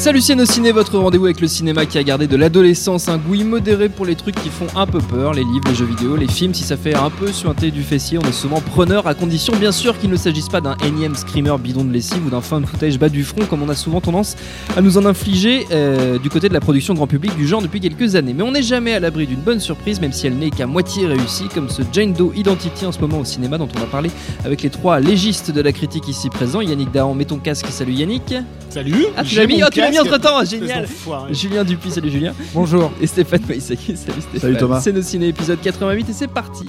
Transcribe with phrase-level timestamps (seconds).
[0.00, 3.90] Salut Ciné, votre rendez-vous avec le cinéma qui a gardé de l'adolescence un goût immodéré
[3.90, 6.54] pour les trucs qui font un peu peur, les livres, les jeux vidéo, les films,
[6.54, 9.72] si ça fait un peu suinter du fessier, on est souvent preneur à condition bien
[9.72, 12.98] sûr qu'il ne s'agisse pas d'un énième screamer bidon de lessive ou d'un fin footage
[12.98, 14.36] bas du front comme on a souvent tendance
[14.74, 17.80] à nous en infliger euh, du côté de la production grand public du genre depuis
[17.80, 18.32] quelques années.
[18.32, 21.08] Mais on n'est jamais à l'abri d'une bonne surprise même si elle n'est qu'à moitié
[21.08, 24.10] réussie comme ce Jane Doe Identity en ce moment au cinéma dont on va parler
[24.46, 26.62] avec les trois légistes de la critique ici présents.
[26.62, 28.34] Yannick Dahan, mets ton casque, salut Yannick.
[28.70, 29.06] Salut.
[29.16, 30.86] Ah, tu l'as mis, oh, tu l'as mis entre temps, génial.
[31.32, 32.32] Julien Dupuis, salut Julien.
[32.54, 32.92] Bonjour.
[33.00, 34.40] Et Stéphane Moïsaki, salut Stéphane.
[34.40, 34.80] Salut Thomas.
[34.80, 36.66] C'est nos ciné épisode 88 et c'est parti.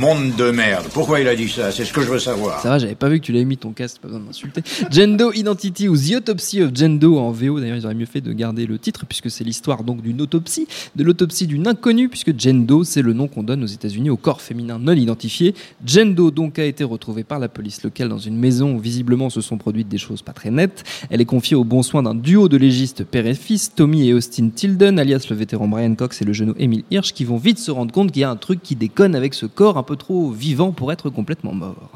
[0.00, 0.86] Monde de merde.
[0.94, 1.70] Pourquoi il a dit ça?
[1.70, 2.62] C'est ce que je veux savoir.
[2.62, 4.62] Ça va, j'avais pas vu que tu l'avais mis ton casque, pas besoin de m'insulter.
[4.90, 8.32] Gendo Identity ou The Autopsy of Gendo en VO, d'ailleurs ils auraient mieux fait de
[8.32, 10.66] garder le titre puisque c'est l'histoire donc d'une autopsie,
[10.96, 14.40] de l'autopsie d'une inconnue puisque Gendo c'est le nom qu'on donne aux États-Unis au corps
[14.40, 15.54] féminin non identifié.
[15.84, 19.42] Gendo donc a été retrouvée par la police locale dans une maison où visiblement se
[19.42, 20.82] sont produites des choses pas très nettes.
[21.10, 24.14] Elle est confiée au bon soin d'un duo de légistes père et fils, Tommy et
[24.14, 27.58] Austin Tilden, alias le vétéran Brian Cox et le genou Emile Hirsch, qui vont vite
[27.58, 30.72] se rendre compte qu'il y a un truc qui déconne avec ce corps trop vivant
[30.72, 31.90] pour être complètement mort.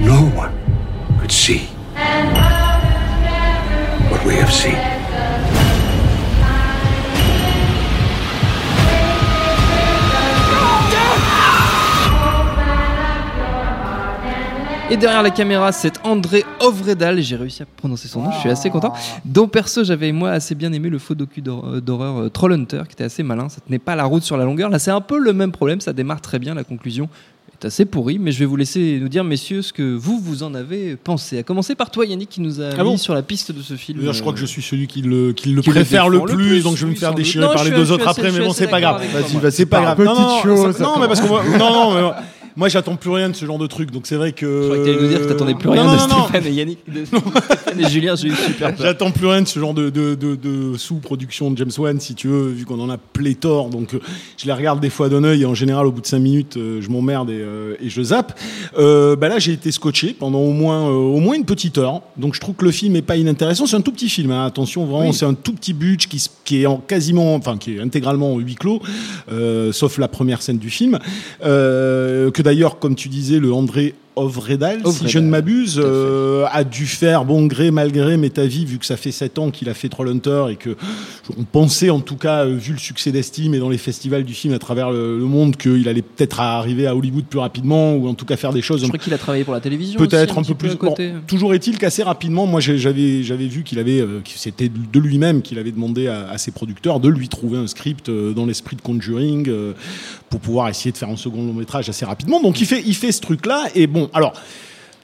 [0.00, 0.52] No one
[1.20, 1.68] could see
[4.10, 4.95] what we have seen.
[14.88, 18.50] Et derrière la caméra, c'est André Ovredal, j'ai réussi à prononcer son nom, je suis
[18.50, 18.92] assez content.
[19.24, 22.92] Dont perso, j'avais moi assez bien aimé le faux docu euh, d'horreur euh, Trollhunter, qui
[22.92, 24.70] était assez malin, ça tenait pas la route sur la longueur.
[24.70, 27.08] Là, c'est un peu le même problème, ça démarre très bien, la conclusion
[27.60, 30.44] est assez pourrie, mais je vais vous laisser nous dire, messieurs, ce que vous, vous
[30.44, 31.38] en avez pensé.
[31.38, 33.74] À commencer par toi, Yannick, qui nous a Ah mis sur la piste de ce
[33.74, 33.98] film.
[34.12, 36.36] Je crois que je suis celui qui le, qui le Qui le préfère le plus,
[36.36, 38.38] plus, donc je vais me faire déchirer Non, par je les deux autres assez- après,
[38.38, 39.02] mais bon, c'est pas grave.
[39.12, 39.96] Vas-y, c'est pas grave.
[39.96, 42.10] Petit Non, non, mais parce que moi, non, non, mais
[42.56, 44.46] moi- j'attends plus rien de ce genre de truc, donc c'est vrai que.
[44.46, 46.24] Je crois que t'allais nous dire que t'attendais plus rien Non, de non, non.
[46.28, 46.78] Stéphane et Yannick.
[46.92, 48.86] De Stéphane et Julien, j'ai eu super peur.
[48.86, 52.28] J'attends plus rien de ce genre de, de, de, sous-production de James Wan, si tu
[52.28, 53.68] veux, vu qu'on en a pléthore.
[53.70, 54.00] Donc, euh,
[54.36, 56.56] je les regarde des fois d'un œil et en général, au bout de cinq minutes,
[56.56, 58.38] euh, je m'emmerde et, euh, et je zappe.
[58.78, 62.02] Euh, bah là, j'ai été scotché pendant au moins, euh, au moins une petite heure.
[62.16, 63.66] Donc, je trouve que le film est pas inintéressant.
[63.66, 64.46] C'est un tout petit film, hein.
[64.46, 65.14] attention, vraiment, Oui.
[65.14, 68.38] c'est un tout petit budget qui, qui est en quasiment, enfin, qui est intégralement en
[68.38, 68.80] huis clos,
[69.30, 70.98] euh, sauf la première scène du film.
[71.42, 76.86] Que d'ailleurs, comme tu disais, le André Ovredal, si je ne m'abuse, euh, a dû
[76.86, 79.68] faire bon gré mal gré mais ta vie vu que ça fait 7 ans qu'il
[79.68, 80.74] a fait Trollhunter et que
[81.38, 84.32] on pensait en tout cas euh, vu le succès d'estime et dans les festivals du
[84.32, 88.08] film à travers le, le monde qu'il allait peut-être arriver à Hollywood plus rapidement ou
[88.08, 89.98] en tout cas faire des choses Je crois qu'il a travaillé pour la télévision.
[89.98, 91.10] peut-être un peu plus côté.
[91.10, 95.42] bon, toujours est-il qu'assez rapidement moi j'avais j'avais vu qu'il avait euh, c'était de lui-même
[95.42, 98.76] qu'il avait demandé à, à ses producteurs de lui trouver un script euh, dans l'esprit
[98.76, 99.50] de Conjuring
[100.30, 102.94] pour pouvoir essayer de faire un second long métrage assez rapidement donc il fait il
[102.94, 104.32] fait ce truc là et bon alors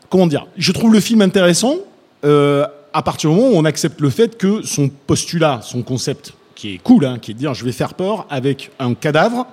[0.09, 1.77] comment dire Je trouve le film intéressant
[2.25, 6.35] euh, à partir du moment où on accepte le fait que son postulat, son concept,
[6.55, 9.47] qui est cool, hein, qui est de dire je vais faire peur avec un cadavre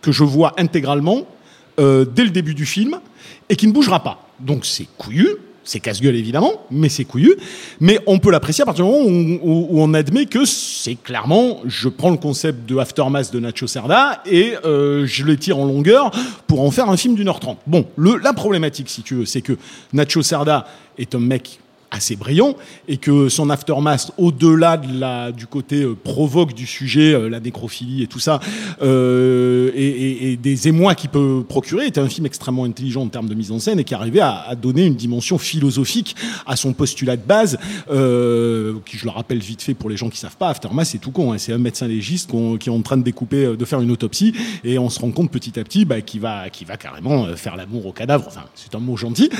[0.00, 1.26] que je vois intégralement
[1.80, 3.00] euh, dès le début du film
[3.48, 4.28] et qui ne bougera pas.
[4.40, 5.28] Donc c'est couillu.
[5.64, 7.34] C'est casse-gueule évidemment, mais c'est couillu.
[7.80, 9.04] Mais on peut l'apprécier à partir du moment
[9.42, 14.22] où, on admet que c'est clairement, je prends le concept de Aftermath de Nacho Cerda
[14.26, 16.10] et euh, je le tire en longueur
[16.46, 17.58] pour en faire un film d'une heure trente.
[17.66, 19.56] Bon, la problématique, si tu veux, c'est que
[19.92, 20.66] Nacho Cerda
[20.98, 21.60] est un mec
[21.94, 22.54] assez brillant
[22.88, 27.40] et que son aftermath, au-delà de la, du côté euh, provoque du sujet, euh, la
[27.40, 28.40] nécrophilie et tout ça,
[28.82, 33.08] euh, et, et- et des émois qu'il peut procurer, était un film extrêmement intelligent en
[33.08, 36.16] termes de mise en scène et qui arrivait à, à donner une dimension philosophique
[36.46, 37.58] à son postulat de base,
[37.90, 40.98] euh, qui je le rappelle vite fait pour les gens qui savent pas, aftermath c'est
[40.98, 43.56] tout con, hein, c'est un médecin légiste qu'on- qui est en train de découper, euh,
[43.56, 44.32] de faire une autopsie
[44.64, 47.56] et on se rend compte petit à petit bah, qu'il va, qu'il va carrément faire
[47.56, 49.30] l'amour au cadavre, enfin c'est un mot gentil,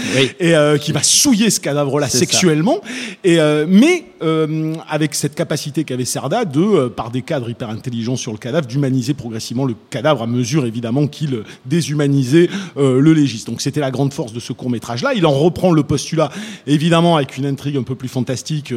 [0.41, 2.55] et euh, qui va souiller ce cadavre-là C'est ça.
[2.55, 2.81] sexuellement.
[3.23, 7.71] Et euh, mais euh, avec cette capacité qu'avait Cerda de, euh, par des cadres hyper
[7.71, 13.47] intelligents sur le cadavre, d'humaniser progressivement le cadavre à mesure évidemment qu'il déshumanisait le légiste.
[13.47, 15.15] Donc c'était la grande force de ce court métrage-là.
[15.15, 16.31] Il en reprend le postulat
[16.67, 18.73] évidemment avec une intrigue un peu plus fantastique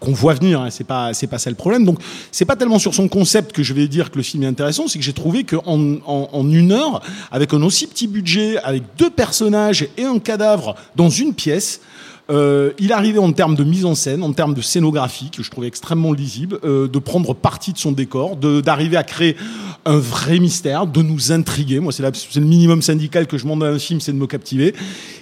[0.00, 0.60] qu'on voit venir.
[0.60, 1.84] Hein, c'est pas c'est pas ça le problème.
[1.84, 1.98] Donc
[2.30, 4.88] c'est pas tellement sur son concept que je vais dire que le film est intéressant,
[4.88, 9.10] c'est que j'ai trouvé que en une heure, avec un aussi petit budget, avec deux
[9.10, 11.80] personnages et un cadavre dans une pièce.
[12.28, 15.50] Euh, il arrivait en termes de mise en scène, en termes de scénographie, que je
[15.50, 19.36] trouvais extrêmement lisible, euh, de prendre partie de son décor, d'arriver à créer
[19.84, 21.78] un vrai mystère, de nous intriguer.
[21.78, 24.74] Moi, c'est le minimum syndical que je demande à un film, c'est de me captiver.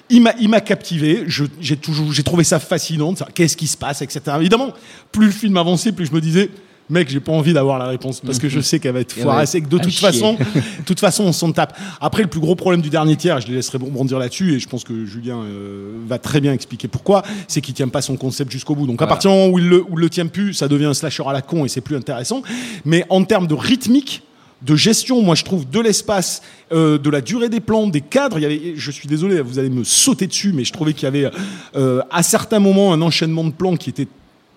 [0.09, 1.25] Il m'a, captivé.
[1.27, 3.15] J'ai trouvé ça fascinant.
[3.35, 4.21] Qu'est-ce qui se passe, etc.
[4.41, 4.73] Évidemment,
[5.13, 6.51] plus le film avançait, plus je me disais.
[6.91, 9.23] Mec, j'ai pas envie d'avoir la réponse parce que je sais qu'elle va être Et
[9.23, 9.39] foirée.
[9.41, 11.75] ouais, C'est que de toute façon, de toute façon, on s'en tape.
[12.01, 14.69] Après, le plus gros problème du dernier tiers, je les laisserai bondir là-dessus, et je
[14.69, 18.53] pense que Julien euh, va très bien expliquer pourquoi, c'est qu'il tient pas son concept
[18.53, 18.87] jusqu'au bout.
[18.87, 19.15] Donc à Voilà.
[19.15, 21.23] partir du moment où il le, où il le tient plus, ça devient un slasher
[21.27, 22.43] à la con et c'est plus intéressant.
[22.85, 24.23] Mais en termes de rythmique,
[24.61, 26.43] de gestion, moi je trouve de l'espace,
[26.73, 28.39] euh, de la durée des plans, des cadres.
[28.39, 31.05] Il y avait, je suis désolé, vous allez me sauter dessus, mais je trouvais qu'il
[31.05, 31.31] y avait
[31.77, 34.09] euh, à certains moments un enchaînement de plans qui était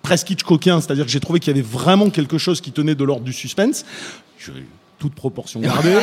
[0.08, 3.04] presque Hitchcockien, c'est-à-dire que j'ai trouvé qu'il y avait vraiment quelque chose qui tenait de
[3.04, 3.84] l'ordre du suspense.
[5.00, 5.94] Toute proportion gardée,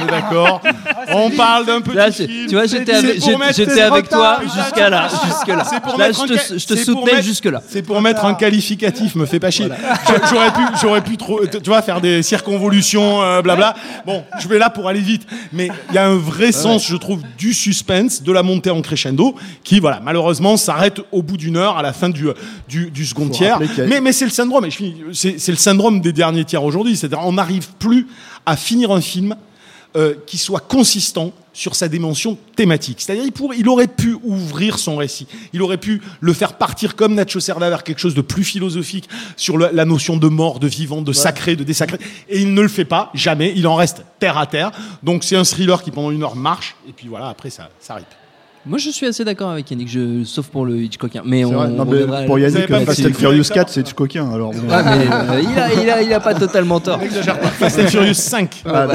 [0.00, 0.60] on est d'accord.
[1.12, 2.28] On parle d'un petit Là, film.
[2.48, 3.20] tu vois, j'étais avec,
[3.54, 5.64] j'étais toi jusqu'à là, jusque là.
[5.68, 7.62] C'est pour Là, mettre je un te, je te soutenais jusque là.
[7.68, 9.68] C'est pour mettre un qualificatif, me fait pas chier.
[10.08, 13.74] Je- J'aurais pu, j'aurais pu trop, tu vois, faire des circonvolutions, euh, blabla.
[14.04, 15.26] Bon, je vais là pour aller vite.
[15.52, 18.80] Mais il y a un vrai sens, je trouve, du suspense, de la montée en
[18.82, 19.34] crescendo,
[19.64, 22.26] qui, voilà, malheureusement, s'arrête au bout d'une heure, à la fin du,
[22.68, 23.56] du, du second tiers.
[23.56, 26.44] a- Mais, mais c'est le syndrome, et je finis, c'est c'est le syndrome des derniers
[26.44, 26.96] tiers aujourd'hui.
[26.96, 28.06] C'est-à-dire, on n'arrive plus
[28.46, 29.36] à finir un film
[29.96, 32.98] euh, qui soit consistant sur sa dimension thématique.
[33.00, 35.26] C'est-à-dire, il, pourrait- il aurait pu ouvrir son récit.
[35.54, 39.08] Il aurait pu le faire partir comme Nacho Cerda vers quelque chose de plus philosophique
[39.38, 41.98] sur le- la notion de mort, de vivant, de sacré, de désacré.
[42.28, 43.54] Et il ne le fait pas, jamais.
[43.56, 44.70] Il en reste terre à terre.
[45.02, 46.76] Donc, c'est un thriller qui, pendant une heure, marche.
[46.86, 47.98] Et puis voilà, après, ça, ça.
[48.66, 51.22] Moi, je suis assez d'accord avec Yannick, je, sauf pour le Hitchcockien.
[51.24, 51.68] Mais on, C'est vrai.
[51.68, 54.32] Non, on mais reviendra pour Yannick, Fast and Furious coup 4, c'est Hitchcockien.
[54.32, 54.58] Alors, bon.
[54.68, 57.00] Ouais, mais, euh, il, a, il, a, il a pas totalement tort.
[57.00, 58.62] Fast and Furious 5.
[58.66, 58.88] Ah,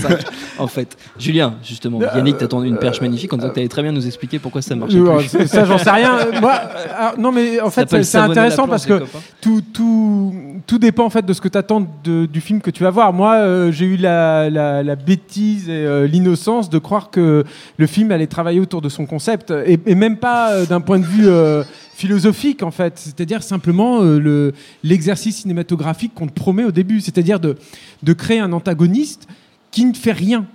[0.00, 0.24] cinq,
[0.58, 0.96] en fait.
[1.18, 4.06] Julien, justement, Yannick t'a tendu une perche magnifique en disant que t'allais très bien nous
[4.06, 5.46] expliquer pourquoi ça marchait Euh, plus.
[5.46, 6.18] ça, j'en sais rien.
[6.18, 9.02] Euh, Moi, euh, alors, non, mais en fait, c'est intéressant parce que
[9.40, 10.34] tout, tout,
[10.66, 13.12] tout dépend en fait de ce que tu attends du film que tu vas voir.
[13.12, 17.44] Moi, euh, j'ai eu la, la, la bêtise et euh, l'innocence de croire que
[17.76, 21.04] le film allait travailler autour de son concept et, même pas euh, d'un point de
[21.04, 21.62] vue euh,
[21.94, 22.94] philosophique en fait.
[22.96, 24.52] C'est-à-dire simplement euh, le
[24.82, 27.56] l'exercice cinématographique qu'on te promet au début, c'est-à-dire de,
[28.02, 29.28] de créer un antagoniste
[29.70, 30.46] qui ne fait rien.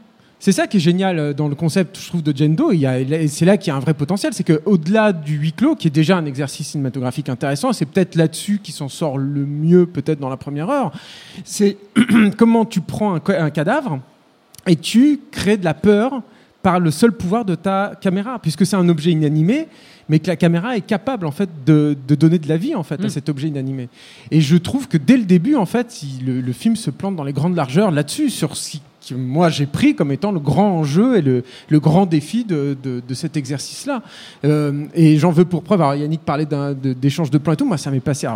[0.42, 2.72] C'est ça qui est génial dans le concept, je trouve, de Jendo.
[2.72, 4.34] Il y a- et c'est là qu'il y a un vrai potentiel.
[4.34, 8.60] C'est qu'au-delà du huis clos, qui est déjà un exercice cinématographique intéressant, c'est peut-être là-dessus
[8.64, 10.92] qui s'en sort le mieux, peut-être dans la première heure.
[11.44, 11.78] C'est
[12.38, 14.00] comment tu prends un, un cadavre
[14.66, 16.22] et tu crées de la peur
[16.62, 19.68] par le seul pouvoir de ta caméra, puisque c'est un objet inanimé,
[20.10, 22.84] mais que la caméra est capable en fait de, de donner de la vie en
[22.84, 23.10] fait à Mm.
[23.10, 23.88] cet objet inanimé.
[24.32, 27.16] Et je trouve que dès le début, en fait, il- le, le film se plante
[27.16, 30.40] dans les grandes largeurs là-dessus, sur ce qui- que moi j'ai pris comme étant le
[30.40, 31.44] grand enjeu et le,
[31.80, 32.76] grand défi de,
[33.14, 34.02] cet exercice-là.
[34.46, 35.82] Euh, et j'en veux pour preuve.
[35.82, 37.66] Alors Yannick parlait d'un- de- d'échange de, plans et tout.
[37.66, 38.28] Moi, ça m'est passé.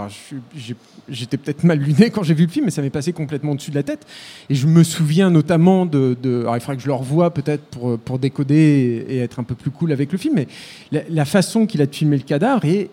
[1.09, 3.71] J'étais peut-être mal luné quand j'ai vu le film, mais ça m'est passé complètement au-dessus
[3.71, 4.05] de la tête.
[4.49, 6.15] Et je me souviens notamment de.
[6.21, 7.63] de- alors, il faudrait que je le revoie peut-être
[7.97, 10.35] pour, décoder et, être un peu plus cool avec le film.
[10.35, 10.47] Mais
[10.91, 12.89] la, la façon qu'il a de filmer le cadavre et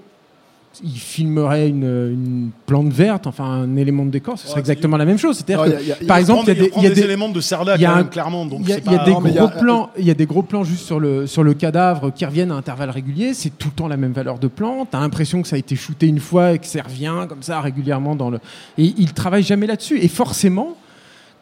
[0.84, 4.96] il filmerait une, une plante verte, enfin un élément de décor, ce serait Ouais, exactement
[4.96, 5.36] la même chose.
[5.36, 6.72] C'est-à-dire Non, que, il y a- il y a- par exemple, il y a des,
[6.76, 7.40] il y a des des- éléments de
[7.86, 8.46] a quand même, clairement.
[8.60, 11.00] Il y a, pas- des gros plans, il y a des gros plans juste sur
[11.00, 13.34] le sur le cadavre qui reviennent à intervalles réguliers.
[13.34, 14.86] C'est tout le temps la même valeur de plan.
[14.90, 17.60] T'as l'impression que ça a été shooté une fois et que ça revient comme ça
[17.60, 18.38] régulièrement dans le.
[18.78, 19.98] Et il travaille jamais là-dessus.
[20.00, 20.76] Et forcément,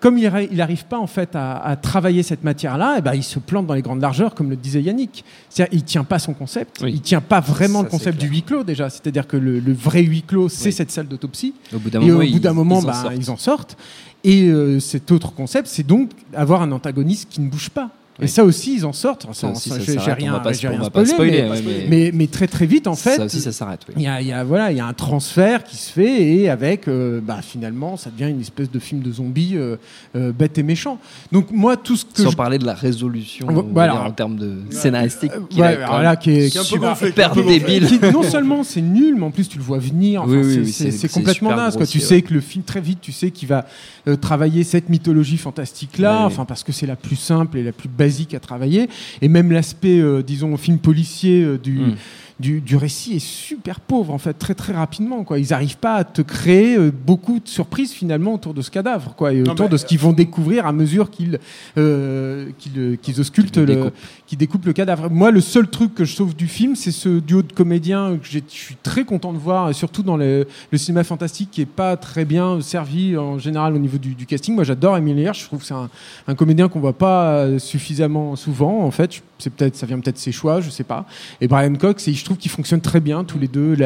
[0.00, 3.38] comme il n'arrive pas en fait à, à travailler cette matière-là, et ben il se
[3.38, 5.24] plante dans les grandes largeurs, comme le disait Yannick.
[5.50, 6.80] C'est-à-dire, il tient pas son concept.
[6.82, 6.92] Oui.
[6.94, 8.90] Il tient pas vraiment Ça, le concept du huis clos déjà.
[8.90, 10.72] C'est-à-dire que le, le vrai huis clos, c'est Oui.
[10.72, 11.54] cette salle d'autopsie.
[11.74, 13.14] Au bout d'un Et moment, au ils- bout d'un moment, ils en bah, sortent.
[13.18, 13.76] ils en sortent.
[14.24, 17.90] Et euh, cet autre concept, c'est donc avoir un antagoniste qui ne bouge pas.
[18.20, 19.26] Et ça aussi, ils en sortent.
[19.32, 20.18] Ça ça s'arrête.
[20.18, 22.26] rien, on va pas, j'ai on rien va pas spoiler, mais, ouais, mais, mais, mais
[22.26, 23.80] très très vite, en fait, ça aussi, ça s'arrête.
[23.88, 23.94] oui.
[23.98, 26.22] il y a, il y a- voilà, il y a un transfert qui se fait
[26.22, 29.76] et avec, euh, bah, finalement, ça devient une espèce de film de zombies euh,
[30.16, 30.98] euh, bête et méchant.
[31.32, 32.36] Donc moi, tout ce que Sans je...
[32.36, 33.92] parler de la résolution Voilà.
[33.92, 35.32] dire, en termes de scénaristique.
[35.50, 37.86] qui Ouais, est, Qui est super- peu débile.
[37.86, 40.22] qui- non seulement c'est nul, mais en plus tu le vois venir.
[40.22, 41.76] Enfin, Oui, oui, c'est- complètement super naze.
[41.76, 41.86] Quoi.
[41.86, 43.66] Tu sais que le film très vite, tu sais qu'il va
[44.06, 47.72] euh, travailler cette mythologie fantastique là, enfin parce que c'est la plus simple et la
[47.72, 47.88] plus
[48.34, 48.88] à travailler.
[49.22, 51.78] Et même l'aspect, euh, disons, film policier euh, du.
[51.78, 51.96] Mm.
[52.40, 55.94] Du, du récit est super pauvre en fait très très rapidement quoi ils n'arrivent pas
[55.96, 59.50] à te créer euh, beaucoup de surprises finalement autour de ce cadavre quoi et Non,
[59.52, 61.40] autour de ce qu'ils vont découvrir à mesure qu'ils
[61.76, 64.66] euh, qu'ils qu'ils auscultent Qu'ils le le, découpent.
[64.66, 65.10] le cadavre.
[65.10, 68.26] Moi, le seul truc que je sauve du film, c'est ce duo de comédiens que
[68.28, 71.96] je suis très content de voir, surtout dans le, le cinéma fantastique qui est pas
[71.96, 74.54] très bien servi en général au niveau du, du casting.
[74.54, 75.40] Moi, j'adore Emile Hirsch.
[75.40, 75.88] Je trouve que c'est un,
[76.28, 78.82] un comédien qu'on voit pas euh, suffisamment souvent.
[78.84, 81.06] En fait, Je- c'est peut-être, ça vient peut-être de ses choix, je sais pas.
[81.40, 83.76] Et Brian Cox, et je trouve qu'ils fonctionnent très bien tous les deux.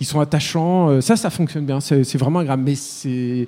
[0.00, 0.88] Ils sont attachants.
[0.88, 1.80] Euh, ça, ça fonctionne bien.
[1.80, 2.62] C'est vraiment agréable.
[2.64, 3.46] Mais c'est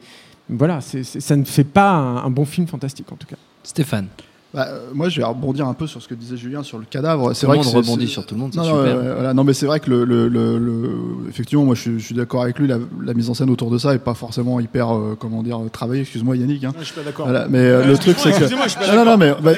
[0.48, 3.36] voilà, ça ne fait pas un bon film fantastique en tout cas.
[3.64, 4.06] Stéphane.
[4.54, 6.84] Bah, euh, moi, je vais rebondir un peu sur ce que disait Julien sur le
[6.88, 7.34] cadavre.
[7.34, 8.96] C'est vrai que rebondit sur tout le monde, Non, non, super.
[8.96, 9.34] ouais, voilà.
[9.34, 10.90] non, mais c'est vrai que le, le- le- le-
[11.28, 12.66] effectivement, moi, je, suis- je suis d'accord avec lui.
[12.66, 15.60] La, la mise en scène autour de ça est pas forcément hyper, euh, comment dire,
[15.72, 16.02] travaillée.
[16.02, 16.64] Excuse-moi, Yannick.
[16.64, 16.72] hein.
[16.78, 17.26] Je suis pas d'accord.
[17.26, 19.34] Voilà, mais euh, Euh, le truc, c'est que je suis pas non, non, non, mais,
[19.42, 19.52] bah,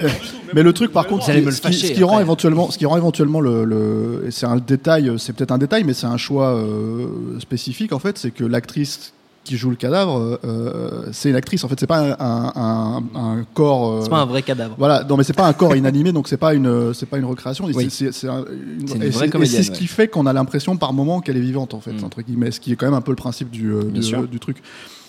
[0.54, 2.22] mais le truc, par contre, ce qui, ce qui- fâcher ce qui rend après.
[2.22, 6.06] éventuellement, ce qui rend éventuellement le, c'est un détail, c'est peut-être un détail, mais c'est
[6.06, 7.06] un choix euh,
[7.40, 9.12] spécifique en fait, c'est que l'actrice
[9.48, 11.64] qui joue le cadavre, euh, c'est une actrice.
[11.64, 13.02] En fait, c'est pas un, un- un-
[13.40, 13.92] un corps.
[13.94, 14.74] euh, C'est pas un vrai cadavre.
[14.78, 17.24] voilà, non mais c'est pas un corps inanimé, donc c'est pas une, c'est pas une
[17.24, 17.64] recréation.
[17.64, 17.90] Oui.
[17.90, 18.44] C'est- un-
[18.86, 19.86] C'est ce qui ouais.
[19.88, 22.04] fait qu'on a l'impression par moment qu'elle est vivante en fait, Mm.
[22.04, 24.58] entre guillemets, ce qui est quand même un peu le principe du, euh, du, truc.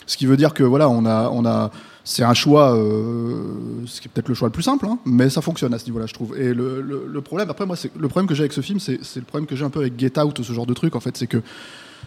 [0.07, 1.69] Ce qui veut dire que voilà, on a, on a,
[2.03, 3.43] c'est un choix, euh,
[3.85, 5.85] ce qui est peut-être le choix le plus simple, hein, mais ça fonctionne à ce
[5.85, 6.35] niveau-là, je trouve.
[6.37, 8.79] Et le, le- le problème, après moi, c'est le problème que j'ai avec ce film,
[8.79, 10.95] c'est le problème que j'ai un peu avec Get Out, ce genre de truc.
[10.95, 11.41] En fait, c'est que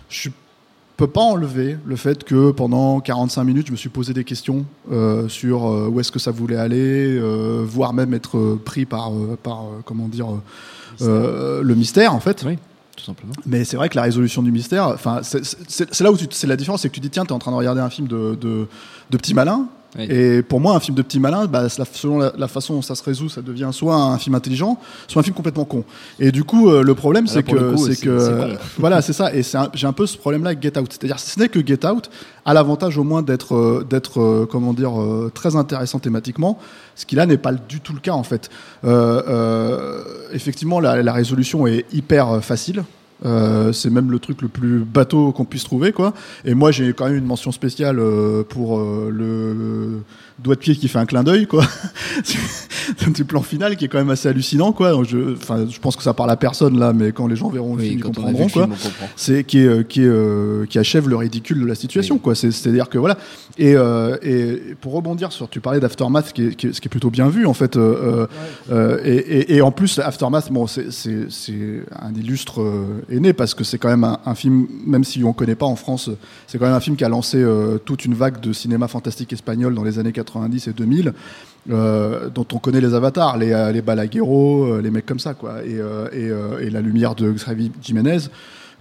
[0.08, 0.30] je
[1.06, 4.64] peux pas enlever le fait que pendant 45 minutes, je me suis posé des questions
[4.92, 9.10] euh, sur euh, où est-ce que ça voulait aller, euh, voire même être pris par,
[9.42, 10.28] par comment dire,
[11.00, 12.44] le mystère en fait.
[12.46, 12.56] Oui,
[12.96, 13.32] tout simplement.
[13.46, 16.56] Mais c'est vrai que la résolution du mystère, enfin, c'est- là où tu- c'est la
[16.56, 18.66] différence, c'est que tu dis tiens, t'es en train de regarder un film de, de,
[19.10, 19.66] de petit malin.
[19.98, 20.06] Oui.
[20.08, 22.94] Et pour moi, un film de petit malin, bah, selon la, la façon dont ça
[22.94, 25.84] se résout, ça devient soit un film intelligent, soit un film complètement con.
[26.18, 29.34] Et du coup, euh, le problème, Ah, c'est que, c'est que, voilà, c'est ça.
[29.34, 29.42] Et
[29.74, 30.88] j'ai un peu ce problème-là avec Get Out.
[30.92, 32.08] C'est-à-dire, si ce n'est que Get Out
[32.44, 34.92] a l'avantage au moins d'être, euh, d'être, euh, comment dire,
[35.34, 36.58] très intéressant thématiquement,
[36.94, 38.50] ce qui là n'est pas du tout le cas en fait.
[38.84, 42.84] Euh, euh, effectivement, la, la résolution est hyper facile.
[43.24, 46.12] Euh, c'est même le truc le plus bateau qu'on puisse trouver, quoi.
[46.44, 50.02] Et moi, j'ai quand même une mention spéciale euh, pour euh, le
[50.38, 51.64] doigt de pied qui fait un clin d'œil, quoi.
[52.24, 54.90] c'est du plan final qui est quand même assez hallucinant, quoi.
[54.92, 57.48] Donc, je, enfin, je pense que ça parle à personne là, mais quand les gens
[57.48, 58.68] verront le Oui, film, ils comprendront, quoi
[59.16, 62.20] c'est qui est, euh, qui est, euh, qui achève le ridicule de la situation Oui.
[62.20, 63.16] quoi c'est c'est à dire que voilà
[63.58, 67.28] et, euh, et pour rebondir sur tu parlais d'aftermath qui ce qui est plutôt bien
[67.28, 68.26] vu en fait euh,
[69.04, 70.86] et, et, et en plus aftermath bon c'est
[72.00, 72.64] un illustre
[73.10, 75.76] aîné parce que c'est quand même un, un film même si on connaît pas en
[75.76, 76.10] France
[76.46, 77.44] c'est quand même un film qui a lancé
[77.84, 81.12] toute une vague de cinéma fantastique espagnol dans les années 90 et 2000
[81.70, 85.34] euh, dont on connaît les avatars, les, euh, les Balaguerro, euh, les mecs comme ça,
[85.34, 85.78] quoi, et,
[86.12, 88.18] et, la lumière de Xavier Jiménez,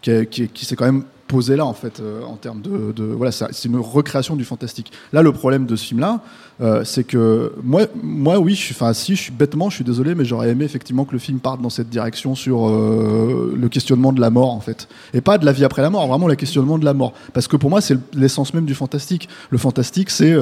[0.01, 3.31] qui, qui, qui s'est quand même posé là, en fait, euh, en termes de, voilà,
[3.31, 4.91] c'est une recréation du fantastique.
[5.13, 6.19] Là, le problème de ce film-là,
[6.59, 10.13] euh, c'est que moi, moi, oui, je enfin, si, je suis bêtement, je suis désolé,
[10.13, 14.11] mais j'aurais aimé effectivement que le film parte dans cette direction sur euh, le questionnement
[14.11, 16.35] de la mort, en fait, et pas de la vie après la mort, vraiment le
[16.35, 19.29] questionnement de la mort, parce que pour moi, c'est l'essence même du fantastique.
[19.51, 20.35] Le fantastique, c'est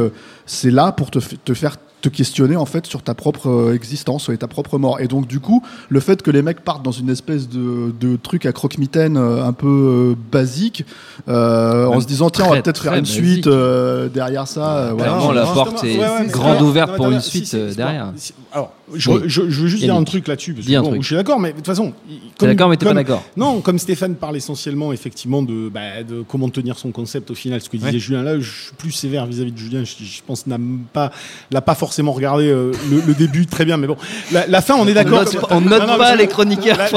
[0.47, 4.29] c'est là pour te, te faire te questionner en fait sur ta propre euh, existence
[4.29, 4.99] et ta propre mort.
[5.01, 8.15] Et donc du coup, le fait que les mecs partent dans une espèce de, de
[8.15, 10.85] truc à croque-mitaine euh, un peu euh, basique,
[11.27, 13.23] euh, en se disant tiens on va peut-être faire une basique.
[13.23, 14.77] suite euh, derrière ça.
[14.77, 15.11] euh, voilà.
[15.13, 18.11] Clairement, la porte est ouais, ouais, mais grande ouverte pour une suite si, derrière.
[18.15, 19.19] si- Alors, je, Oui.
[19.25, 20.53] je- je veux juste dire un truc là-dessus.
[20.53, 21.01] parce que bon.
[21.01, 21.93] Je suis d'accord, mais de toute façon.
[22.09, 23.23] il- T'es comme- d'accord, mais t'es pas comme- d'accord.
[23.37, 27.61] Non, comme Stéphane parle essentiellement effectivement de, bah, de comment tenir son concept au final,
[27.61, 27.99] ce que disait Ouais.
[27.99, 29.83] Julien là, je suis plus sévère vis-à-vis de Julien.
[29.83, 30.57] Je, je pense n'a
[30.93, 31.11] pas,
[31.51, 33.97] l'a pas forcément regardé euh, le, le début très bien, mais bon,
[34.31, 35.19] la, la fin, on est d'accord.
[35.51, 36.87] on note Non, pas les chroniqueurs La-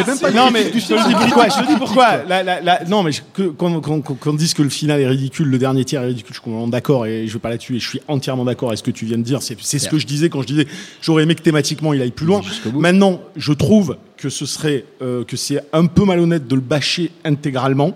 [0.00, 2.06] le même pas non mais je te dis pourquoi je te dis pourquoi
[2.88, 5.58] non mais je- que- qu'on qu'on- qu'on- qu'on dise que le final est ridicule le
[5.58, 7.88] dernier tiers est ridicule je suis complètement d'accord et je vais pas là-dessus et je
[7.88, 10.28] suis entièrement d'accord avec ce que tu viens de dire c'est ce que je disais
[10.28, 10.66] quand je disais
[11.02, 12.40] j'aurais aimé que thématiquement il aille plus loin
[12.80, 17.10] maintenant je trouve que ce serait euh, que c'est un peu malhonnête de le bâcher
[17.24, 17.94] intégralement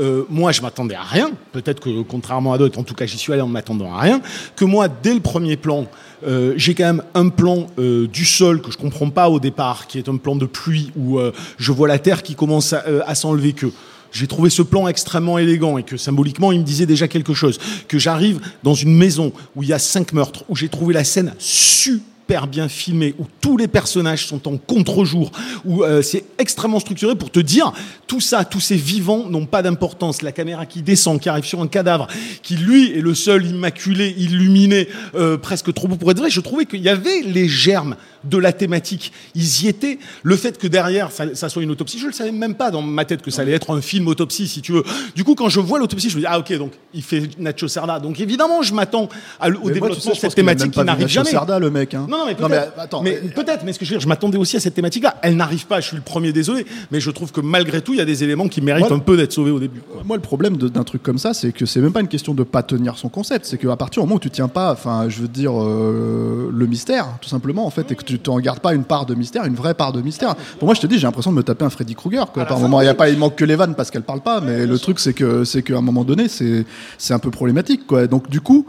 [0.00, 3.16] Euh, moi je m'attendais à rien peut-être que contrairement à d'autres en tout cas j'y
[3.16, 4.20] suis allé en m'attendant à rien
[4.56, 5.86] que moi dès le premier plan
[6.26, 9.86] euh, j'ai quand même un plan euh, du sol que je comprends pas au départ,
[9.86, 12.82] qui est un plan de pluie où euh, je vois la terre qui commence à,
[12.86, 13.52] euh, à s'enlever.
[13.52, 13.66] Que
[14.10, 17.58] j'ai trouvé ce plan extrêmement élégant et que symboliquement il me disait déjà quelque chose.
[17.88, 21.04] Que j'arrive dans une maison où il y a cinq meurtres, où j'ai trouvé la
[21.04, 22.13] scène super
[22.46, 25.30] bien filmée, où tous les personnages sont en contre-jour,
[25.64, 27.72] où euh, c'est extrêmement structuré pour te dire
[28.06, 30.22] tout ça, tous ces vivants n'ont pas d'importance.
[30.22, 32.06] La caméra qui descend, qui arrive sur un cadavre,
[32.42, 36.30] qui lui est le seul immaculé, illuminé, euh, presque trop beau pour être vrai.
[36.30, 39.12] Je trouvais qu'il y avait les germes de la thématique.
[39.34, 39.98] Ils y étaient.
[40.22, 42.82] Le fait que derrière ça, ça soit une autopsie, je le savais même pas dans
[42.82, 44.84] ma tête que ça allait être un film autopsie, si tu veux.
[45.14, 47.68] Du coup, quand je vois l'autopsie, je me dis ah ok, donc il fait Nacho
[47.68, 48.00] Cerda.
[48.00, 49.08] Donc évidemment, je m'attends au
[49.46, 51.30] Mais moi, développement tu sais, de cette thématique qui n'arrive Nacho jamais.
[51.30, 51.94] Cerda, le mec.
[51.94, 52.06] Hein.
[52.08, 52.50] Non, non, mais peut-être.
[52.50, 54.74] mais attends, mais peut-être, mais ce que je veux dire, je m'attendais aussi à cette
[54.74, 55.16] thématique-là.
[55.22, 57.98] Elle n'arrive pas, je suis le premier désolé, mais je trouve que malgré tout, il
[57.98, 59.80] y a des éléments qui méritent Moi, un peu d'être sauvés au début.
[59.80, 60.02] quoi.
[60.04, 62.42] Moi, le problème d'un truc comme ça, c'est que c'est même pas une question de
[62.42, 63.46] pas tenir son concept.
[63.46, 66.66] C'est qu'à partir du moment où tu tiens pas, enfin, je veux dire, euh, le
[66.66, 69.14] mystère, tout simplement, en fait, et que tu tu t'en gardes pas une part de
[69.14, 70.34] mystère, une vraie part de mystère.
[70.58, 72.30] Pour moi, je te dis, j'ai l'impression de me taper un Freddy Krueger.
[72.32, 72.44] Quoi.
[72.44, 74.40] Par moment, il y a pas, il manque que les vannes parce qu'elle parle pas,
[74.40, 76.64] mais le truc, c'est que, c'est qu'à un moment donné, c'est,
[76.96, 78.06] c'est un peu problématique, quoi.
[78.06, 78.66] Donc, du coup,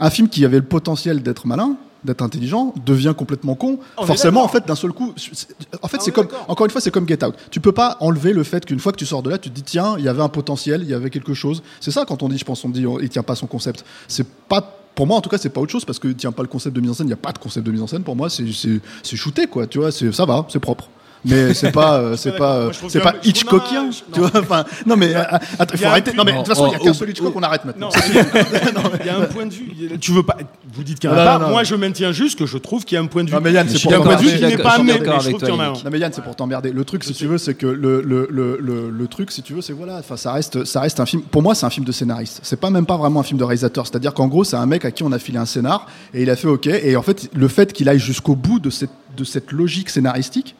[0.00, 3.78] un film qui avait le potentiel d'être malin, d'être intelligent, devient complètement con.
[3.96, 5.12] On Forcément, en fait, d'un seul coup,
[5.82, 7.34] en fait, Ah, c'est comme, encore une fois, c'est comme Get Out.
[7.50, 9.54] Tu peux pas enlever le fait qu'une fois que tu sors de là, tu te
[9.54, 11.62] dis, tiens, il y avait un potentiel, il y avait quelque chose.
[11.80, 13.84] C'est ça quand on dit, je pense, on dit, il tient pas son concept.
[14.08, 16.42] C'est pas, pour moi, en tout cas, c'est pas autre chose parce que tient pas
[16.42, 17.06] le concept de mise en scène.
[17.06, 18.02] Il y a pas de concept de mise en scène.
[18.02, 19.66] Pour moi, c'est, c'est, c'est shooté, quoi.
[19.66, 20.88] Tu vois, ça va, c'est propre.
[21.24, 24.30] Mais c'est pas, euh, c'est pas, euh, c'est pas Hitchcockien, tu vois.
[24.34, 25.22] Enfin, non mais euh,
[25.68, 26.12] il y faut arrêter.
[26.14, 27.64] Non mais de toute façon, il y a Oh, qu'un oh, seul Hitchcock, on arrête
[27.64, 27.90] maintenant.
[28.74, 29.98] Non, il y a un point de vue.
[30.00, 30.36] Tu veux pas.
[30.72, 31.48] Vous dites qu'il y en a pas.
[31.48, 33.34] Moi, je maintiens juste que je trouve qu'il y a un point de vue.
[33.34, 34.44] Non, mais Yann, c'est Je suis pour Il y a un point de vue qui
[34.44, 34.92] n'est pas amené.
[34.92, 35.72] je trouve qu'il y en a un.
[35.72, 36.72] Non mais Yann, c'est pour t'emmerder.
[36.72, 39.96] Le truc, si tu veux, c'est que le, le truc, si tu veux, c'est voilà,
[39.98, 41.22] enfin ça reste, ça reste un film.
[41.22, 42.40] Pour moi, c'est un film de scénariste.
[42.42, 43.86] C'est pas même pas vraiment un film de réalisateur.
[43.86, 46.30] C'est-à-dire qu'en gros, c'est un mec à qui on a filé un scénar et il
[46.30, 46.66] a fait OK.
[46.66, 50.54] Et en fait, le fait qu'il aille jusqu'au bout de cette, de cette logique scénaristique.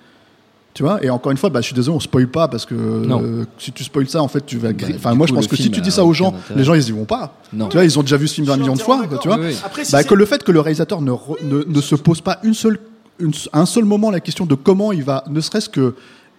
[0.72, 2.74] Tu vois, et encore une fois, bah, je suis désolé, on spoil pas parce que
[2.76, 4.72] euh, si tu spoil ça, en fait, tu vas.
[4.72, 6.62] Bah, Enfin, moi, coup, je pense que si tu dis a ça aux gens, les
[6.62, 7.34] gens ils y vont pas.
[7.52, 7.66] Non.
[7.68, 9.02] Tu vois, ils ont déjà vu ce film Je un suis million de fois.
[9.20, 9.56] Tu vois, Oui, oui.
[9.64, 12.20] Après, si bah, que le fait que le réalisateur ne, re- ne, ne se pose
[12.20, 12.78] pas une seule,
[13.18, 15.94] une- un seul moment la question de comment il va, ne serait-ce que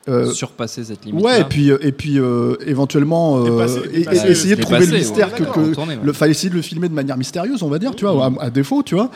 [0.08, 1.24] euh, Surpasser cette limite.
[1.24, 4.62] Ouais, et puis, euh, et puis euh, éventuellement euh, Dépasser, et- et dépasser, essayer de
[4.62, 6.00] trouver dépasser, le mystère ouais, que, ouais.
[6.02, 8.46] le fallait essayer de le filmer de manière mystérieuse, on va dire, tu vois, à,
[8.46, 9.12] à défaut, tu vois.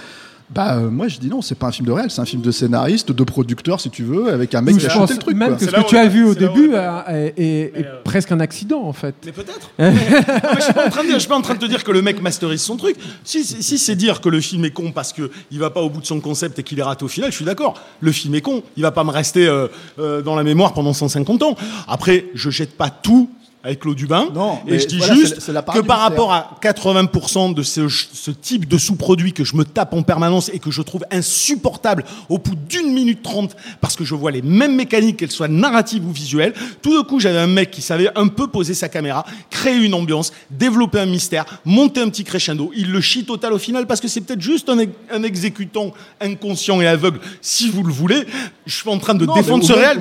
[0.54, 2.44] Bah euh, moi je dis non, c'est pas un film de réel, c'est un film
[2.44, 5.36] de scénariste, de producteur si tu veux, avec un mec qui a pense le truc.
[5.36, 5.58] même quoi.
[5.58, 8.32] que ce que tu as vu au début est- euh, est, est- est euh, presque
[8.32, 9.16] un accident en fait.
[9.26, 9.72] Mais peut-être.
[10.58, 11.84] Je suis pas en train de dire, je suis pas en train de te dire
[11.84, 12.96] que le mec masterise son truc.
[13.24, 15.82] Si, si, si c'est dire que le film est con parce que il va pas
[15.82, 17.74] au bout de son concept et qu'il est raté au final, je suis d'accord.
[18.00, 18.62] Le film est con.
[18.78, 21.56] Il va pas me rester euh, euh, dans la mémoire pendant 150 ans.
[21.88, 23.30] Après, je jette pas tout
[23.66, 24.28] avec l'eau du bain.
[24.34, 25.38] Non, et je dis voilà, juste
[25.74, 29.94] que par rapport à 80% de ce, ce type de sous-produit que je me tape
[29.94, 34.16] en permanence et que je trouve insupportable au bout d'une minute trente parce que je
[34.16, 37.72] vois les mêmes mécaniques, qu'elles soient narratives ou visuelles, tout d'un coup j'avais un mec
[37.72, 42.10] qui savait un peu poser sa caméra, créer une ambiance, développer un mystère, monter un
[42.10, 42.72] petit crescendo.
[42.76, 45.92] Il le chie total au final parce que c'est peut-être juste un, ex- un exécutant
[46.22, 48.26] inconscient et aveugle, si vous le voulez.
[48.66, 50.00] Je suis en train de Non, défendre ce réel.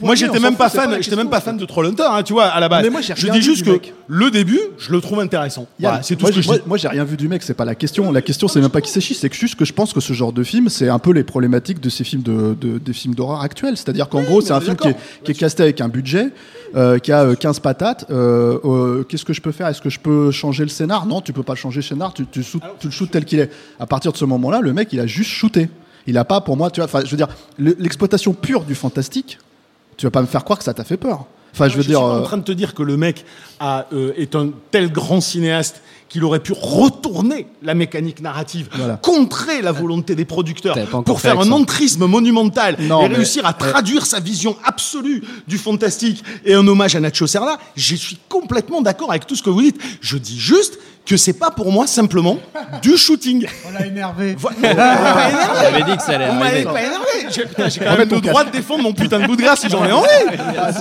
[0.00, 2.68] moi j'étais même pas fan, j'étais même pas de Trollhunter, hein, tu vois, à la
[2.68, 2.82] base.
[2.92, 3.92] Moi, je dis juste que mec.
[4.06, 5.66] le début, je le trouve intéressant.
[5.80, 6.60] Voilà, c'est tout moi, ce que je dis.
[6.66, 8.12] moi, j'ai rien vu du mec, c'est pas la question.
[8.12, 10.12] La question c'est même pas qui c'est chiche, c'est juste que je pense que ce
[10.12, 13.14] genre de film, c'est un peu les problématiques de ces films de, de- des films
[13.14, 13.76] d'horreur actuels.
[13.76, 15.06] C'est-à-dire qu'en gros, c'est un film qui est, d'accord.
[15.24, 16.28] qui est casté avec un budget,
[16.76, 18.06] euh, qui a euh, 15 patates.
[18.10, 19.66] Euh, euh, Qu'est-ce que je peux faire?
[19.68, 21.06] Est-ce que je peux changer le scénar?
[21.06, 23.40] Non, tu peux pas changer le scénar, tu, tu, shoot- tu le shootes tel qu'il
[23.40, 23.50] est.
[23.80, 25.68] À partir de ce moment-là, le mec, il a juste shooté.
[26.06, 27.28] Il a pas, pour moi, tu vois, enfin, je veux dire,
[27.58, 29.38] le- l'exploitation pure du fantastique,
[29.96, 31.26] tu vas pas me faire croire que ça t'a fait peur.
[31.52, 32.00] Enfin, je veux suis dire.
[32.00, 33.24] pas euh, en train de te dire que le mec
[33.60, 38.96] a, euh, est un tel grand cinéaste qu'il aurait pu retourner la mécanique narrative, Voilà.
[38.96, 43.54] contrer la volonté des producteurs pour faire un entrisme monumental Non, et mais- réussir à
[43.54, 47.58] traduire sa vision absolue du fantastique et un hommage à Nacho Serra.
[47.76, 49.80] Je suis complètement d'accord avec tout ce que vous dites.
[50.02, 52.38] Je dis juste que c'est pas pour moi simplement
[52.80, 53.46] du shooting.
[53.68, 54.36] On l'a énervé.
[54.60, 55.36] M'avez pas énervé.
[55.62, 56.64] J'avais dit que ça allait m'avez arriver.
[56.64, 57.06] pas énervé.
[57.30, 59.36] J'ai putain, j'ai quand Remets même ton le droit de défendre mon putain de bout
[59.36, 60.06] de grâce si j'en ai envie.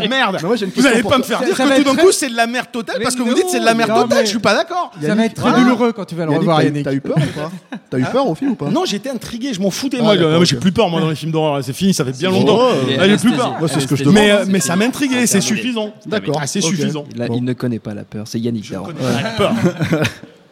[0.09, 0.37] Merde.
[0.41, 1.37] Mais moi, j'ai une Vous question allez pour pas me toi.
[1.37, 3.15] faire dire Ça que tout être d'un très- coup c'est de la merde totale parce
[3.15, 4.17] que vous non, dites c'est de la merde non, totale.
[4.19, 4.91] mais- Je suis pas d'accord.
[5.01, 5.63] Ça va être très Voilà.
[5.63, 6.83] douloureux quand tu vas le Yannick, revoir, t'as eu- Yannick.
[6.85, 7.51] t'as eu peur ou pas
[7.89, 9.97] T'as eu peur au film ou pas Non, j'étais intrigué, je m'en foutais.
[9.99, 10.61] Ah, moi, d'accord, moi, j'ai ok.
[10.61, 11.61] plus peur moi dans les films d'horreur.
[11.63, 12.39] C'est fini, ça fait bien bon.
[12.39, 12.67] longtemps.
[12.87, 13.55] Il est Ah, j'ai plus peur.
[13.59, 14.15] Moi, c'est ce que je demande.
[14.15, 15.91] Mais, euh, mais ça m'intriguait, c'est suffisant.
[16.05, 16.39] D'accord.
[16.41, 16.69] Ah, c'est ok.
[16.69, 17.05] suffisant.
[17.15, 17.35] Bon.
[17.35, 18.23] il ne connaît pas la peur.
[18.27, 18.89] C'est Yannick Daron.
[19.37, 19.53] Peur.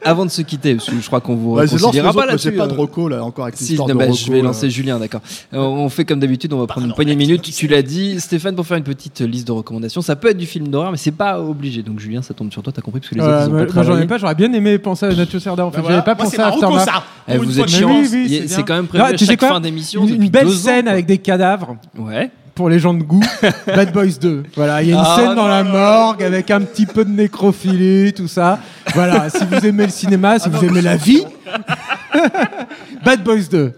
[0.04, 2.52] Avant de se quitter, parce que je crois qu'on vous réconciliera autres, pas là-dessus.
[2.52, 4.46] j'ai pas de euh, reco là encore avec Si, de bah, reco, je vais là.
[4.46, 5.22] lancer Julien, d'accord.
[5.54, 7.42] Euh, on fait comme d'habitude, on va prendre une poignée de minutes.
[7.42, 10.02] Tu l'as dit, Stéphane, pour faire une petite liste de recommandations.
[10.02, 11.84] Ça peut être du film d'horreur, mais c'est pas obligé.
[11.84, 13.74] Donc Julien, ça tombe sur toi, t'as compris parce que les Euh, autres ils ont
[13.74, 15.78] pas j'en ai pas, j'aurais bien aimé penser à Nacho Cerda en fait.
[15.78, 15.98] Bah voilà.
[15.98, 16.86] J'avais pas pensé à Aftermath.
[16.86, 17.04] ça.
[17.28, 18.04] Eh, vous êtes de chiant.
[18.48, 20.06] c'est quand même prévu chaque quoi fin d'émission.
[20.06, 22.30] Une, belle scène avec des cadavres Ouais.
[22.60, 23.24] Pour les gens de goût.
[23.68, 24.44] Bad Boys 2.
[24.58, 27.06] Voilà, il y a une Ah, scène dans non, la morgue avec un petit peu
[27.06, 28.60] de nécrophilie, tout ça.
[28.94, 31.24] Voilà, si vous aimez le cinéma, Ah si vous aimez la vie.
[33.06, 33.72] Bad Boys 2.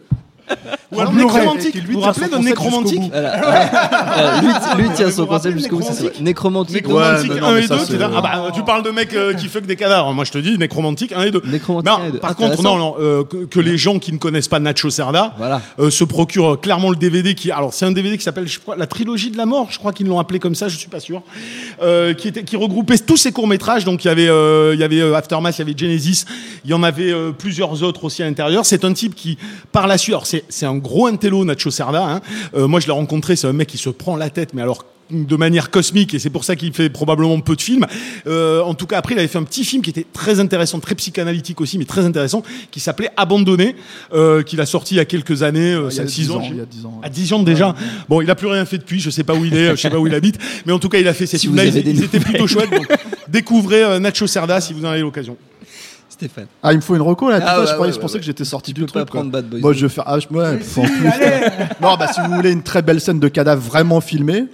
[0.91, 1.71] Ou alors nécromantique.
[1.71, 3.01] Qui, lui, Vous rappelez de nécromantique.
[3.11, 3.35] Voilà.
[4.17, 4.41] Euh,
[4.77, 5.85] lui, lui tient son concept jusqu'au bout.
[6.21, 6.75] Nécromantique.
[6.75, 8.63] Nécromantique Ouais, mais non, 1 mais et ça, 2, c'est- tu dis, ah bah, tu
[8.63, 10.13] parles de mecs euh, qui fuck des cadavres.
[10.13, 11.41] Moi, je te dis, nécromantique 1 et 2.
[11.45, 12.19] Nécromantique Non, 1 et 2.
[12.19, 15.33] par contre, non, non, euh, que, que les gens qui ne connaissent pas Nacho Cerda
[15.37, 15.61] Voilà.
[15.79, 18.75] euh, se procurent clairement le DVD qui, alors c'est un DVD qui s'appelle, je crois,
[18.75, 19.67] la trilogie de la mort.
[19.71, 21.21] Je crois qu'ils l'ont appelé comme ça, je suis pas sûr.
[21.81, 23.85] Euh, qui était, qui regroupait tous ces courts métrages.
[23.85, 26.25] Donc il y avait, euh, il y avait Aftermath, il y avait Genesis,
[26.65, 28.65] il y en avait euh, plusieurs autres aussi à l'intérieur.
[28.65, 29.37] C'est un type qui,
[29.71, 32.05] par la suite, alors c'est, c'est un gros intello Nacho Cerda.
[32.05, 32.21] Hein.
[32.55, 34.85] Euh, moi, je l'ai rencontré, c'est un mec qui se prend la tête, mais alors
[35.11, 37.85] de manière cosmique et c'est pour ça qu'il fait probablement peu de films.
[38.27, 40.79] Euh, en tout cas, après, il avait fait un petit film qui était très intéressant,
[40.79, 43.75] très psychanalytique aussi, mais très intéressant, qui s'appelait Abandonné,
[44.13, 46.31] euh, qu'il a sorti il y a quelques années, euh, Il y a 5-6 10
[46.31, 46.35] ans.
[46.37, 47.07] ans, il y a 10 ans, ouais.
[47.07, 47.75] À 10 ans déjà.
[48.09, 49.89] Bon, il a plus rien fait depuis, je sais pas où il est, je sais
[49.89, 51.87] pas où il habite, mais en tout cas, il a fait ces Si films-là, ils,
[51.87, 52.71] ils étaient plutôt chouettes.
[52.71, 52.87] Donc,
[53.27, 55.37] découvrez euh, Nacho Cerda si vous en avez l'occasion.
[56.27, 56.45] Stéphane.
[56.61, 57.39] Ah, il me faut une reco là.
[57.41, 58.19] Ah, ouais, je croyais, ouais, je pensais ouais.
[58.19, 59.09] que j'étais sorti Tu du peux pas truc.
[59.11, 59.19] quoi.
[59.21, 59.77] prendre Bad Boys Moi, 2.
[59.79, 60.03] je vais faire.
[60.07, 61.03] Ah, je- ouais, faut en plus.
[61.81, 64.45] non, bah si vous voulez une très belle scène de cadavre vraiment filmée,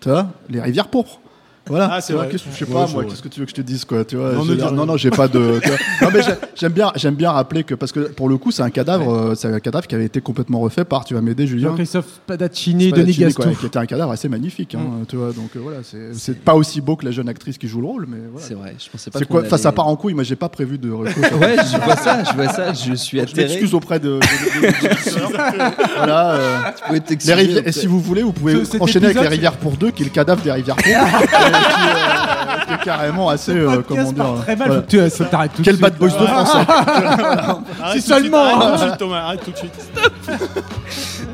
[0.00, 1.20] tu vois, les rivières pourpres.
[1.68, 1.90] Voilà.
[1.92, 2.28] Ah, c'est vrai.
[2.28, 4.04] qu'est-ce que je sais pas, moi, qu'est-ce que tu veux que je te dise, quoi,
[4.04, 5.60] tu vois Non, je non, non, j'ai pas de.
[5.62, 5.78] tu vois.
[6.02, 8.62] non, mais j'ai- j'aime bien, j'aime bien rappeler que parce que pour le coup, c'est
[8.62, 11.46] un cadavre, euh, c'est un cadavre qui avait été complètement refait par, tu vas m'aider,
[11.46, 11.68] Julien.
[11.68, 13.42] Jean-Christophe Spadaccini, Spadaccini, Denis Gaston.
[13.44, 15.28] quoi, qui était un cadavre assez magnifique, hein, tu vois.
[15.32, 17.86] Donc euh, voilà, c'est c'est pas aussi beau que la jeune actrice qui joue le
[17.86, 18.46] rôle, mais voilà.
[18.46, 20.24] C'est vrai, je pensais pas C'est qu'on quoi Enfin, ça allait- part en couille, mais
[20.24, 21.10] j'ai pas prévu de reco.
[21.40, 23.46] Ouais, je vois ça, je vois ça, je suis Je atterré.
[23.48, 24.08] m'excuse auprès de.
[24.08, 26.32] de- de- de- de- voilà.
[26.32, 29.06] euh, Tu pouvais les t'excuser rivières, et si vous voulez, vous pouvez Ce- cet enchaîner
[29.06, 30.86] avec les rivières pour deux, qui est le cadavre des rivières pour.
[30.86, 33.52] euh, qui, euh, est carrément assez.
[33.52, 34.14] euh, comment dire.
[34.14, 34.82] part très mal, voilà.
[34.82, 37.58] tu ça t'arrête tout de Quel bad boys de France hein.
[37.92, 38.70] Suite, seulement, Arrête hein.
[38.70, 39.74] tout de suite, Thomas, arrête tout de suite.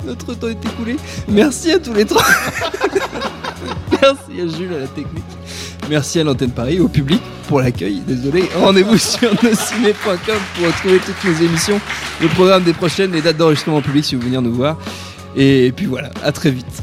[0.06, 0.96] Notre temps est écoulé.
[1.28, 2.22] Merci à tous les trois.
[4.02, 5.24] Merci à Jules à la technique.
[5.90, 8.02] Merci à l'antenne Paris, au public pour l'accueil.
[8.06, 8.48] Désolé.
[8.60, 11.80] Rendez-vous sur nosciné.com pour retrouver toutes nos émissions,
[12.20, 14.76] le programme des prochaines, les dates d'enregistrement en public si vous venez nous voir.
[15.36, 16.82] Et puis voilà, à très vite.